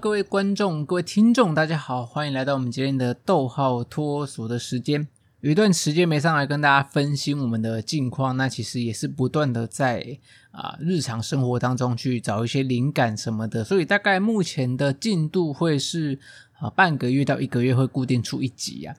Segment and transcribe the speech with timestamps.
[0.00, 5.06] 各位观众、各位听众，大家好，欢迎来到我们今天的逗号脱锁的时间。
[5.42, 10.18] 有一段时间没上来跟大家分析我们的近况，那其实也是不断的在
[10.52, 16.18] 啊日常生活当中去找一些灵感什么的，所以大概目前的进度会是
[16.58, 18.96] 啊半个月到一个月会固定出一集啊。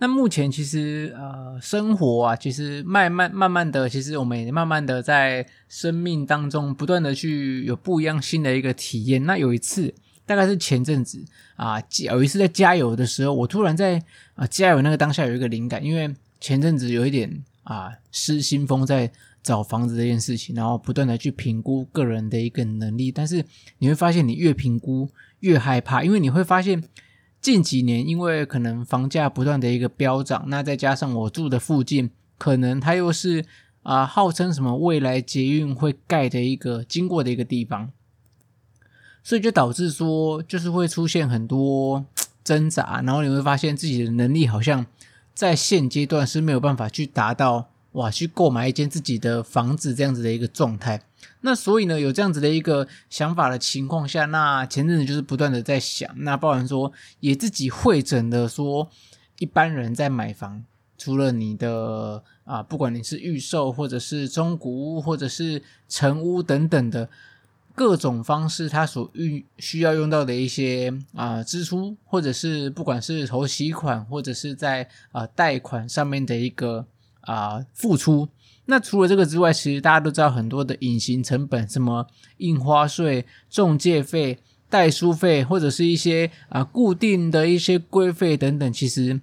[0.00, 9.24] 那目前其实呃生活啊，其实慢慢慢慢的，其实我们也慢慢的在生命当中不断的去有不一样新的一个体验。
[9.24, 9.94] 那有一次。
[10.24, 11.22] 大概是前阵子
[11.56, 14.02] 啊，有一次在加油的时候，我突然在
[14.34, 19.10] 啊加油那个当下有一个灵感，因为前阵子有一点啊失心疯在
[19.42, 23.44] 找房子这件事情，然后不断的去评估个人的一个能力，但是
[23.78, 25.08] 你会发现你越评估
[25.40, 26.82] 越害怕，因为你会发现
[27.40, 33.44] 近几年因为可能房价不断的一个飙涨，那再加上我住的附近可能它又是
[33.82, 37.90] 啊号称什么未来捷运会盖的一个经过的一个地方。
[39.24, 42.04] 所以就导致说，就是会出现很多
[42.42, 44.84] 挣扎，然后你会发现自己的能力好像
[45.32, 51.02] 在现阶段是没有办法去达到哇，去购买一间自己的房子这样子的一个状态。
[51.42, 58.88] 那所以呢，有这样子的一个想法的情况下，那前阵子就是不断的在想，那包含说也自己会诊的说，
[59.38, 60.64] 一般人在买房，
[60.98, 67.08] 除了你的啊，不管你是预售或者是中古屋或者是成屋等等的。
[67.74, 76.86] 各种方式，他所需需要用到的一些啊、支出，或者是不管是头期款，或者是在啊、呃、贷款上面的一个
[77.22, 78.28] 啊、付出。
[78.66, 82.06] 那除了这个之外，其实大家都知道很多的隐形成本，什么
[82.36, 89.20] 印花税、中介费、代书费，或者是一些啊、固定的一些规费等等，其实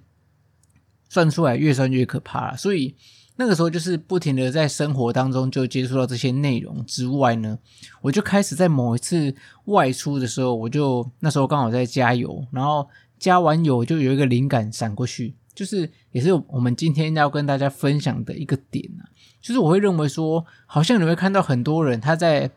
[1.08, 2.56] 算出来越算越可怕了。
[2.56, 2.94] 所以。
[3.40, 7.58] 那个时候就是不停的在生活当中就接触到这些内容之外呢，
[8.02, 9.34] 我就开始在某一次
[9.64, 12.86] 外出的时候，我就那时候刚好在加油，然后
[13.18, 19.08] 加完油就有一个灵感闪过去，就是也是我们今天要跟大家分享的一个点啊，
[19.40, 22.50] 就是我会认为说，好像你会看到很多人他在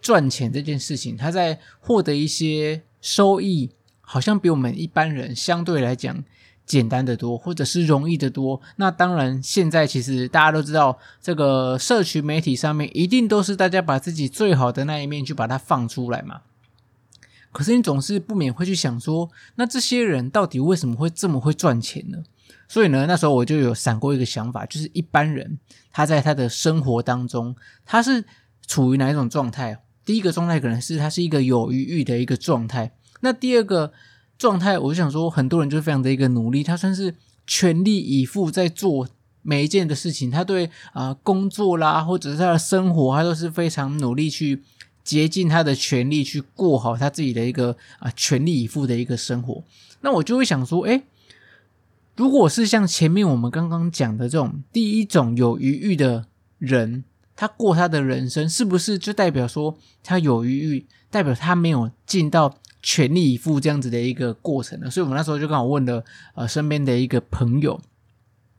[0.00, 6.22] 赚钱这件事情，他在获得一些收益，好像比我们一般人相对来讲。
[6.68, 8.60] 简单的多，或者是容易的多。
[8.76, 16.42] 那当然，现在其实大家都知道，这个社群媒体上面一定都是大家把自己最好的那一面去把它放出来嘛。
[17.50, 22.18] 可是你总是不免会去想说，那这些人到底为什么会这么会赚钱呢？
[22.68, 25.58] 所以呢，那时候我就有闪过一个想法，就是一般人
[25.90, 28.22] 他在他的生活当中，他是
[28.66, 29.82] 处于哪一种状态？
[30.04, 32.92] 第一个状态可能是他是一个有余裕的一个状态，
[33.22, 33.94] 那第二个。
[34.38, 37.12] 状态，我就想说，很多人就是非常的一个努力，他算是
[37.44, 39.08] 全力以赴在做
[39.42, 40.30] 每一件的事情。
[40.30, 44.62] 他对啊、工作啦，或者是他的生活，他都是非常努力去
[45.02, 49.64] 竭尽他的全力去过好他自己的一个啊、全力以赴的一个生活。
[50.02, 51.02] 那我就会想说，诶，
[52.14, 56.26] 如果是像前面我们刚刚讲的这种第一种有余裕的
[56.58, 57.02] 人，
[57.34, 62.56] 他过他的人生，是不是就代表说他有余裕，代表他没有尽到？
[62.82, 67.80] 全力以赴这样子的一个过程呢，所以我们那时候就刚好问了呃身边的一个朋友，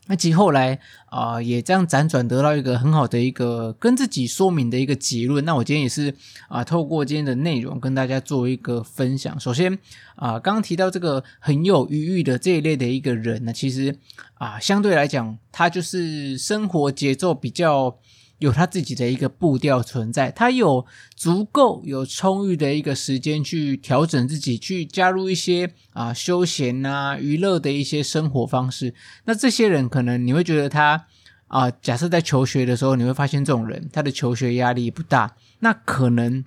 [0.08, 5.44] 那其实后来啊、也这样辗转得到一个很好的一个跟自己说明的一个结论。
[5.46, 6.14] 那我今天也是
[6.48, 9.40] 啊、透过今天的内容跟大家做一个分享。
[9.40, 9.74] 首先
[10.16, 13.98] 啊、呃、刚刚提到这个很有余裕的这一类的一个人呢，其实
[14.36, 17.98] 啊、相对来讲他就是生活节奏比较。
[18.40, 20.86] 有他自己的一个步调存在，他有
[21.16, 28.94] 足够有充裕的一个时间去调整自己，去加入一些啊休闲啊娱乐的一些生活方式。
[29.26, 31.06] 那这些人可能你会觉得他
[31.48, 35.36] 啊，假设在求学的时候，你会发现这种人他的求学压力不大。
[35.60, 36.46] 那可能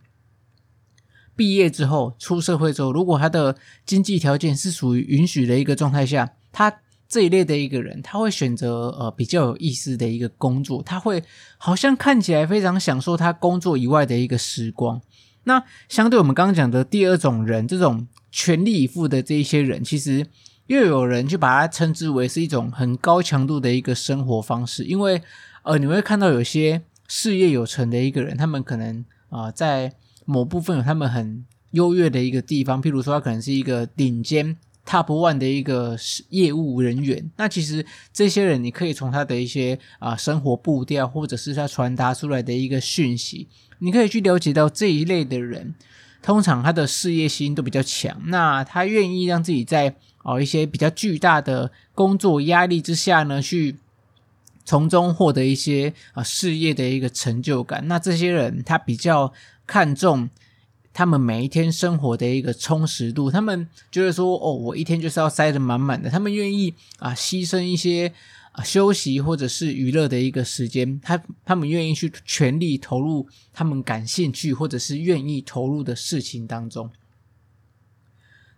[1.37, 6.81] 毕业之后出社会之后，如果他的经济条件是属于允许的一个状态下，他。
[7.13, 11.23] 这一类的一个人，他会选择呃比较有意思的一个工作，他会
[11.59, 14.99] 好像看起来非常享受他工作以外的一个时光。
[15.45, 20.27] 那相对我们刚刚讲的第二种人，这种全力以赴的这一些人，其实
[20.69, 25.21] 又有人就把它称之为是一种很高强度的一个生活方式，因为
[25.65, 29.93] 呃你会看到有些事业有成的一个人，他们可能啊、在
[30.25, 34.57] 某部分有他们很优越的一个地方，譬如说他可能是一个顶尖。
[34.85, 35.97] Top one 的一个
[36.31, 43.47] 业务人员，那其实这些人，你可以从他的一些啊生活步调，或者是他传达出来的一个讯息，
[43.79, 45.75] 你可以去了解到这一类的人，
[46.21, 53.77] 通常他的事业心都比较强，那他愿意让自己在啊一些比较巨大的工作压力之下呢，去
[54.65, 57.87] 从中获得一些啊事业的一个成就感。
[57.87, 59.33] 那这些人他比较
[59.65, 60.29] 看重。
[60.93, 63.31] 他们每一天生活的一个充实度。
[63.31, 66.11] 他们觉得说，哦，我一天就是要塞得满满的。
[66.11, 68.13] 他们愿意啊，牺牲一些
[68.53, 71.01] 啊休息或者是娱乐的一个时间。
[71.01, 76.91] 他他们愿意去全力投入他们感兴趣或者是愿意投入的事情当中。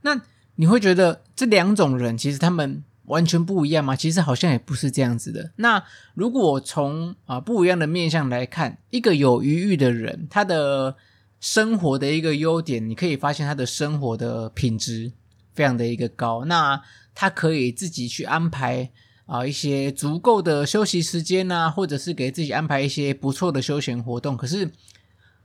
[0.02, 0.20] 那
[0.56, 3.94] 你会觉得这两种人其实他们完全不一样吗？
[3.94, 5.52] 其实好像也不是这样子的。
[5.56, 5.82] 那
[6.14, 10.96] 如果从啊不一样的面向来看，一个有余裕的人，他的
[11.44, 15.12] 生活的一个优点，你可以发现他的生活的品质
[15.52, 16.46] 非常的一个高。
[16.46, 16.80] 那
[17.14, 18.90] 他可以自己去安排
[19.26, 24.38] 啊一些足够的休息时间啊，或者是给自己安排一些不错的休闲活动。
[24.38, 24.70] 可是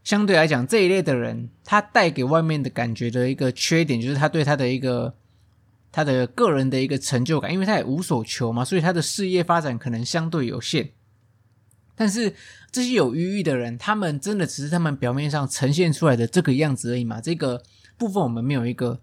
[0.06, 5.14] 相对来讲，这一类的人，他带给外面的感觉的一个缺点，就是他对他的一个。
[5.92, 10.92] 他的个人的一个成就感，因为他也无所求嘛，所以他的事业发展可能相对有限。
[12.00, 12.34] 但是
[12.72, 17.20] 这些有余裕的人，他们真的只是他们表面上呈现出来的这个样子而已嘛？
[17.20, 17.62] 这个
[17.98, 19.02] 部分我们没有一个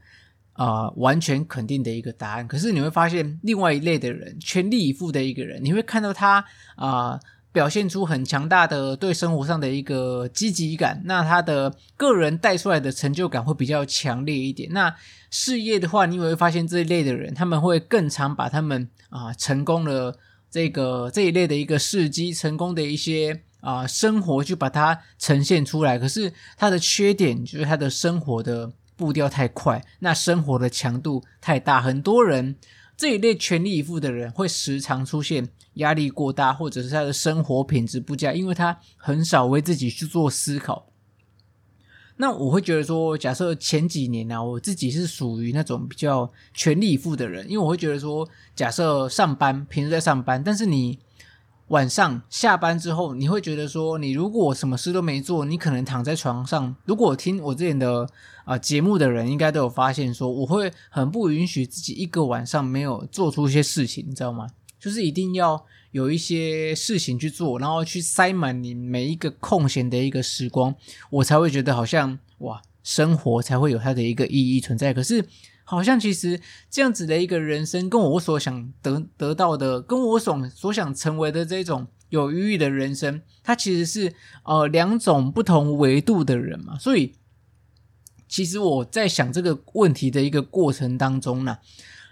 [0.55, 2.49] 啊、完全肯定的一个答案。
[2.49, 6.43] 可是你会发现，另外一类的人，全力以赴的一个人，你会看到他
[6.77, 7.21] 啊。
[7.53, 14.71] 表现出很强大的对生活上的一个积极感，那他的个人带出来的成就感会比较强烈一点。
[14.75, 14.95] 那
[15.31, 20.15] 事业的话，你会发现这一类的人，他们会更常把他们啊成功的
[20.57, 25.99] 这个这一类的一个事迹、成功的一些啊生活，去把它呈现出来。
[25.99, 32.57] 可是他的缺点就是他的生活的步调太快，那生活的强度太大，很多人。
[32.97, 40.87] 这一类全力以赴的人会时常出现压力过大，或者是他的生活品质不佳，因为他很少为自己去做思考。
[42.17, 50.99] 那我会觉得说，假设前几年呢、啊，我自己是属于那种比较全力以赴的人，因为我会觉得说，假设上班，平时在上班，但是你。
[51.71, 56.77] 晚上下班之后，你会觉得说，你如果什么事都没做，你可能躺在床上。
[56.85, 58.09] 如果听我之前的
[58.45, 64.47] 啊、节目的人，应该都有发现说，我会很不允许自己一个晚上没有做出一些事情，你知道吗？
[64.87, 70.73] 就是一定要有一些事情去做，然后去塞满你每一个空闲的一个时光，
[71.11, 74.95] 我才会觉得好像哇，生活才会有它的一个意义存在。
[74.95, 75.27] 可是。
[75.69, 76.41] 好像其实
[76.71, 86.79] 这样子的一个人生，跟我所想得得到的，跟我所所想成为的这种有余裕的人生，它其实是呃两种不同维度的人嘛。
[86.79, 87.15] 所以，
[88.29, 91.59] 其实我在想这个问题的一个过程当中呢，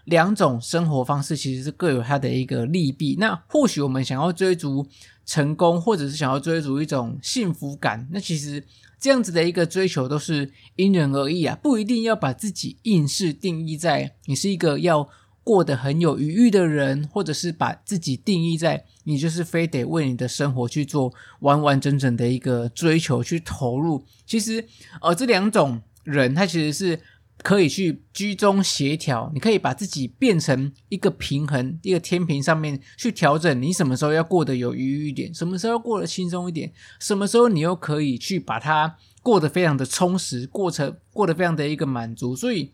[0.04, 3.16] 两种生活方式其实是各有它的一个利弊。
[3.18, 4.86] 那或许我们想要追逐
[5.26, 8.64] 成功，或者是想要追逐一种幸福感，那其实。
[8.96, 15.06] 这样子的一个追求都是因人而异啊，不一定要把自己硬是定义在你是一个要
[15.42, 24.02] 过得很有余裕的人，或者是把自己定义在你就是非得为你的生活去做完完整整的一个追求去投入。
[24.24, 24.66] 其实，
[25.02, 26.98] 呃，这两种人他其实是。
[27.44, 33.60] 可以去居中协调，你可以把自己变成一个平衡，一个天平上面去调整。
[33.60, 42.34] 你什么时候要过得有余裕一点，什么时候过得轻松一点，什么时候你又可以去把它过得非常的充实，过程过得非常的一个满足。
[42.34, 42.72] 所以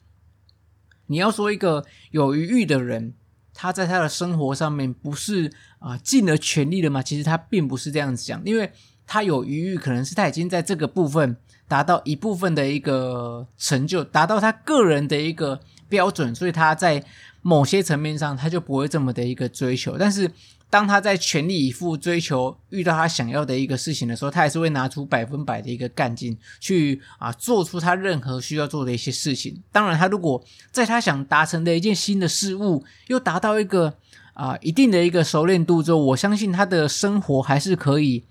[1.08, 3.14] 你要说一个有余裕的人，
[3.52, 7.03] 他在他的生活上面不是啊、尽了全力了吗？
[7.03, 8.70] 其实他并不是这样子讲，因为
[9.05, 11.36] 他有余裕，可能是他已经在这个部分。
[11.70, 17.00] 达到一部分的一个成就，达到他个人的一个标准，所以他在
[17.43, 19.96] 某些层面上他就不会这么的一个追求。
[19.96, 20.29] 但是
[20.69, 29.62] 当他在全力以赴追求，遇到他想要的一个事情的时候，他还是会拿出百分百的一个干劲去啊，做出他任何需要做的一些事情。
[29.70, 33.94] 当然，他如果在他想达成的一件新的事物又达到一个
[34.34, 38.24] 啊一定的一个熟练度之后，我相信他的生活还是可以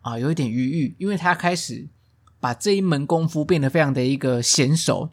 [0.00, 1.86] 啊有一点余裕，因为他开始。
[2.40, 5.10] 把这一门功夫变得非常的一个娴熟，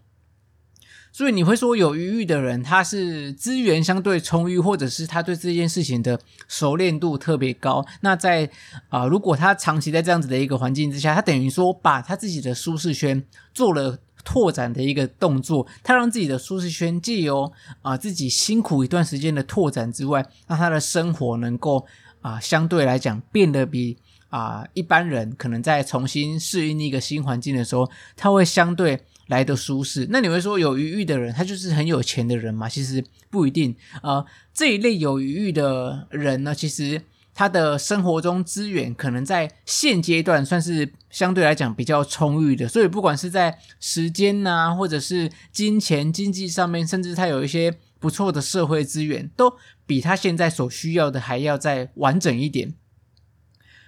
[1.12, 7.86] 所以你会说有余裕的人，他是资源相对充裕，或者是他对这件事情的熟练度特别高。
[8.02, 8.50] 那在
[8.90, 17.52] 啊、如果他长期在这样子的一个环境之下，他等于说把他自己的舒适圈做了拓展的一个动作，他让自己的舒适圈既有
[17.82, 21.86] 啊、自己辛苦一段时间的拓展之外，让他的生活能够
[22.22, 23.98] 啊、相对来讲变得比。
[24.36, 30.08] 啊、一般人可能在重新适应一个新环境的时候，他会相对来的舒适。
[30.10, 32.68] 那你会说有余裕的人，他就是很有钱的人吗？
[32.68, 33.74] 其实不一定。
[34.04, 37.02] 呃，这一类有余裕的人呢，其实
[37.34, 42.68] 他的生活中资源可能在现阶段算是相对来讲比较充裕的。
[42.68, 49.54] 所以不管是在时间呐、或者是金钱、经济上面，甚至他有一些不错的社会资源，都
[49.86, 52.74] 比他现在所需要的还要再完整一点。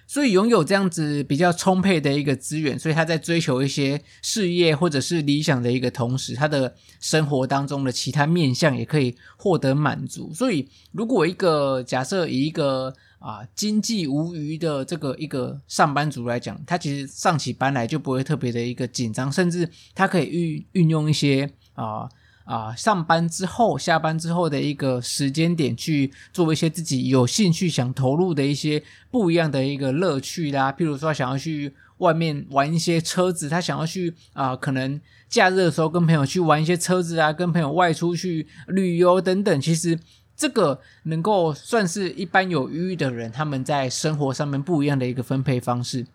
[0.08, 10.32] 所以拥有这样子比较充沛的一个资源，所以他在追求一些事业或者是理想的一个同时，他的生活当中的其他面向也可以获得满足。
[10.32, 22.08] 所以，如果一个假设以一个啊经济无余的这个一个上班族来讲，他其实上起班来就不会特别的一个紧张，甚至他可以运运用一些啊。
[22.48, 30.72] 啊，上班之后、下班之后的一个时间点，去做一些自己有兴趣、想投入的一些不一样的一个乐趣啦。
[30.72, 39.60] 譬如说，想要去外面玩一些车子，他想要去啊，可能假日的时候跟朋友去玩一些车子啊，跟朋友外出去旅游等等。
[39.60, 39.98] 其实
[40.34, 46.06] 这个能够算是一般有余的人，他们在生活上面不一样的一个分配方式。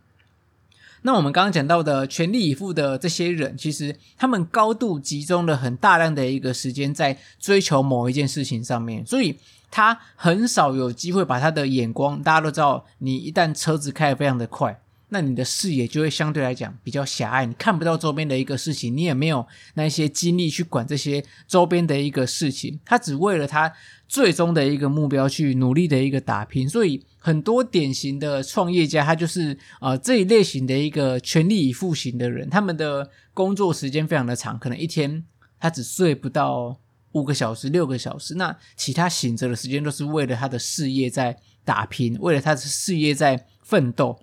[1.04, 9.38] 那我们刚刚讲到的全力以赴的这些人，其实他们高度集中了很大量的一个时间在追求某一件事情上面，所以
[9.70, 12.22] 他很少有机会把他的眼光。
[12.24, 14.80] 大家都知道，你一旦车子开得非常的快，
[15.13, 22.77] 那你的视野就会相对来讲比较狭隘，你看不到周边的一个事情，你也没有那些精力去管这些周边的一个事情。
[22.84, 23.72] 他只为了他
[24.10, 27.01] 最终的一个目标去努力的一个打拼，所以。
[27.25, 35.24] 很多典型的创业家，他就是呃这一类型的一个全力以赴型的人，他们的工作时间非常的长，可能一天
[35.58, 36.77] 他只睡不到
[37.13, 44.20] 五个小时、六个小时，那其他醒着的时间都是为了他的事业在打拼，为了他的事业在奋斗。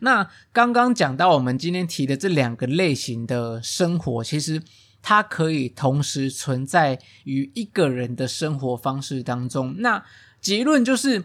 [0.00, 4.62] 那刚刚讲到我们今天提的这两个类型的生活，其实
[5.02, 9.76] 它可以同时存在于一个人的生活方式当中。
[9.78, 10.04] 那
[10.40, 11.24] 结论就是。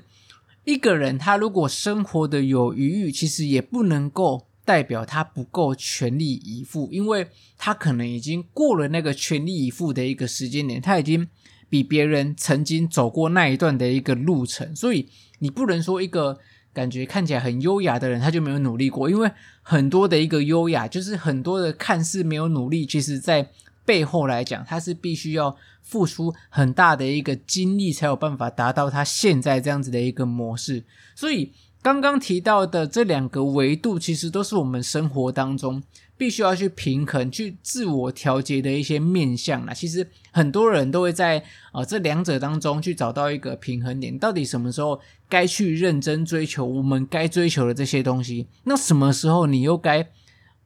[0.65, 11.27] 一个人他如果生活的有余裕，其实也不能够代表他不够全力以赴，因为他可能已经过了那个全力以赴的一个时间点，他已经
[11.69, 15.09] 比别人曾经走过那一段的一个路程，所以
[15.39, 16.37] 你不能说一个
[16.73, 23.49] 感觉看起来很优雅的人他就没有努力过，因为很多的一个优雅就是很多的看似没有努力，其实在
[23.85, 25.55] 背后来讲，他是必须要。
[25.81, 30.83] 付出很大的一个精力，才有办法达到他现在这样子的一个模式。
[31.15, 35.81] 所以刚刚提到的这两个维度，其实都是我们生活当中
[36.19, 39.73] 必须要去平衡、去自我调节的一些面向啦。
[39.73, 44.99] 其实很多人都会在啊、这两者当中去找到一个平衡点，到底什么时候
[45.29, 48.47] 该去认真追求我们该追求的这些东西？
[48.65, 50.09] 那什么时候你又该？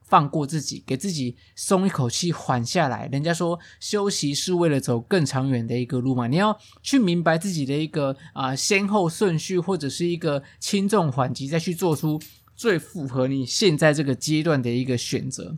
[0.06, 3.10] 放过自己，给自己松一口气，缓下来。
[3.12, 12.22] 人家说休息是为了走更长远的一个路嘛，你要去明白自己的一个啊、先后顺序，或者是一个轻重缓急，再去做出
[12.56, 15.58] 最符合你现在这个阶段的一个选择。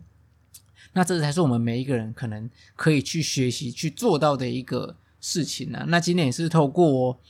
[0.92, 7.20] 那这才是我们每一个人可能可以去学习去做到的一个事情呢、那今天也是透过。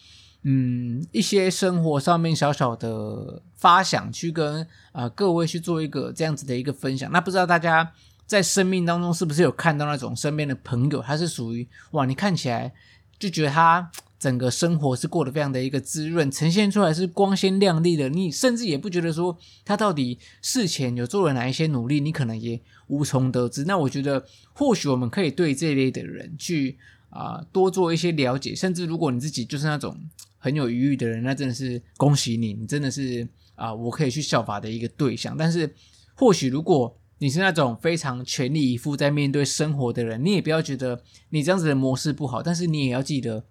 [0.49, 7.11] 嗯，一些生活上面小小的发想，去跟啊、各位去做一个这样子的一个分享。
[7.11, 7.93] 那不知道大家
[8.27, 12.73] 在生命当中是不是有看到那种身边的朋友，他是属于哇，你看起来
[13.19, 18.09] 就觉得他整个生活是过得非常的一个滋润，呈现出来是光鲜亮丽的。
[18.09, 23.65] 你甚至也不觉得说他到底事前有做了哪一些努力，你可能也无从得知。
[23.65, 26.77] 那我觉得或许我们可以对这类的人去
[27.11, 29.97] 啊、多做一些了解，甚至如果你自己就是那种。
[30.39, 35.35] 很有余裕的人，那真的是恭喜你，你真的是啊、我可以去效法的一个对象。
[35.37, 35.75] 但是，
[36.15, 43.45] 或许如果你是那种非常全力以赴在面对生活的人，你也不要觉得你这样子的模式不好，但是你也要记得，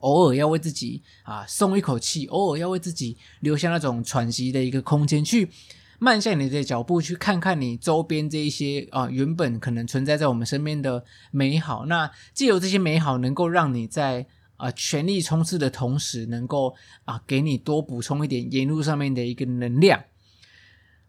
[0.00, 5.48] 偶尔要为自己啊松一口气，偶尔要为自己留下那种喘息的一个空间，去
[5.98, 11.86] 慢下你的脚步，去看看你周边这一些啊原本可能存在在我们身边的美好。
[11.86, 14.26] 那借由这些美好，能够让你在。
[14.60, 16.74] 啊，全力冲刺的同时，能够
[17.06, 19.98] 啊给你多补充一点沿路上面的一个能量。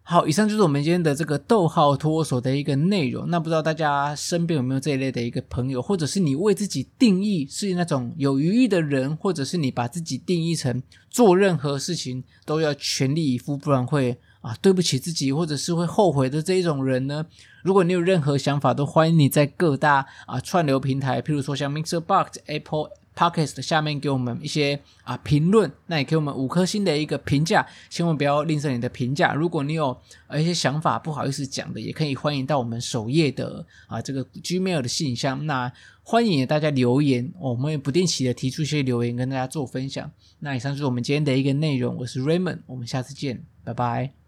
[0.03, 3.29] 好，以上就是我们今天的这个逗号托儿所的一个内容。
[3.29, 17.25] 那不知道大家身边有没有这一类的一个朋友，或者是你为自己定义是那种有余裕的人，或者是你把自己定义成做任何事情都要全力以赴，不然会啊对不起自己，或者是会后悔的这一种人呢？
[17.63, 22.89] 如果你有任何想法，都欢迎你在各大啊串流平台，譬如说像 MixerBox、Apple。
[23.15, 29.33] Podcast 下面给我们一些啊评论，那也给我们五颗星的一个评价，千万不要吝啬你的评价。
[29.33, 29.95] 如果你有
[30.33, 35.71] 一些想法不好意思讲的，也可以欢迎到我们首页的啊这个 Gmail 的信箱，那
[36.03, 40.09] 欢迎大家留言，我们也不定期的提出一些留言跟大家做分享。
[40.39, 44.20] 那以上就是我们今天的一个内容，我是 Raymond，我们下次见，拜拜。